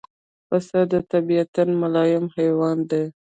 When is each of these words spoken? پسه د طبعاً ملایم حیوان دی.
پسه 0.47 0.79
د 0.91 0.93
طبعاً 1.11 1.63
ملایم 1.81 2.25
حیوان 2.35 2.77
دی. 2.89 3.03